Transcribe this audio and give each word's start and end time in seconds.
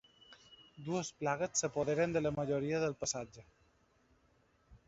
Dues 0.87 1.11
plagues 1.19 1.61
s'apoderen 1.61 2.17
de 2.17 2.25
la 2.25 2.33
majoria 2.39 2.83
del 2.85 2.99
passatge. 3.05 3.47